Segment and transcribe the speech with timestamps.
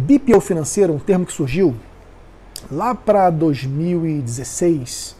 [0.00, 1.76] BPO financeiro, um termo que surgiu
[2.72, 5.14] lá para 2016,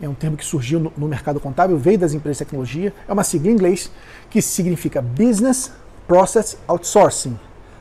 [0.00, 3.12] é um termo que surgiu no, no, mercado contábil, veio das empresas de tecnologia, é
[3.12, 3.90] uma sigla em inglês
[4.30, 5.72] que significa Business
[6.06, 7.36] Process Outsourcing,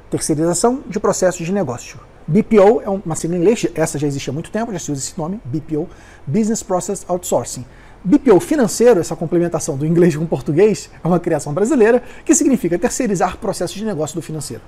[0.10, 2.00] terceirização de processos de negócio.
[2.28, 5.00] BPO é uma sigla em inglês, essa já existe há muito tempo, já se usa
[5.00, 5.88] esse nome, BPO,
[6.26, 7.66] Business Process Outsourcing.
[8.04, 12.80] BPO financeiro, essa complementação do inglês com o português, é uma criação brasileira que significa
[12.80, 14.64] terceirizar processos de negócio do financeiro.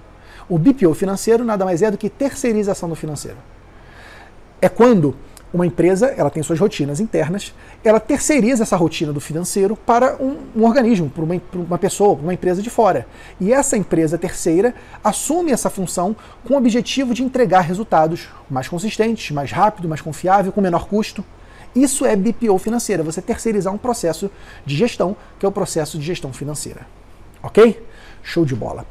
[0.49, 3.37] O BPO financeiro nada mais é do que terceirização do financeiro.
[4.61, 5.15] É quando
[5.53, 10.37] uma empresa ela tem suas rotinas internas, ela terceiriza essa rotina do financeiro para um,
[10.55, 13.05] um organismo, para uma, uma pessoa, para uma empresa de fora.
[13.39, 19.29] E essa empresa terceira assume essa função com o objetivo de entregar resultados mais consistentes,
[19.29, 21.23] mais rápido, mais confiável, com menor custo.
[21.75, 24.31] Isso é BPO financeira, você terceirizar um processo
[24.65, 26.81] de gestão, que é o processo de gestão financeira.
[27.43, 27.83] Ok?
[28.23, 28.85] Show de bola.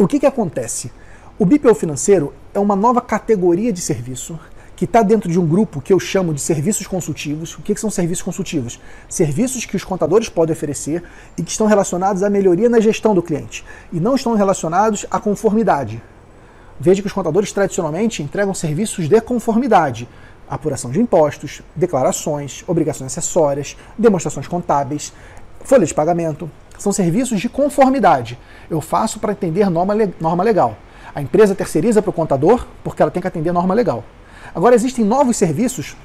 [0.00, 0.92] O que, que acontece?
[1.40, 4.38] O BPO financeiro é uma nova categoria de serviço
[4.76, 7.58] que está dentro de um grupo que eu chamo de serviços consultivos.
[7.58, 8.78] O que, que são serviços consultivos?
[9.08, 11.02] Serviços que os contadores podem oferecer
[11.36, 15.18] e que estão relacionados à melhoria na gestão do cliente e não estão relacionados à
[15.18, 16.00] conformidade.
[16.78, 20.08] Veja que os contadores tradicionalmente entregam serviços de conformidade,
[20.48, 25.12] apuração de impostos, declarações, obrigações acessórias, demonstrações contábeis,
[25.64, 26.48] folha de pagamento.
[26.78, 28.38] São serviços de conformidade.
[28.70, 30.76] Eu faço para atender norma, norma legal.
[31.14, 34.04] A empresa terceiriza para o contador porque ela tem que atender norma legal.
[34.54, 35.96] Agora existem novos serviços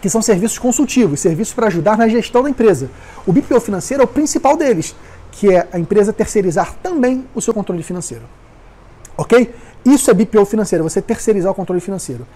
[0.00, 2.90] que são serviços consultivos, serviços para ajudar na gestão da empresa.
[3.26, 4.94] O BPO financeiro é o principal deles,
[5.30, 8.24] que é a empresa terceirizar também o seu controle financeiro.
[9.16, 9.54] Ok?
[9.84, 12.26] Isso é BPO financeiro, você terceirizar o controle financeiro.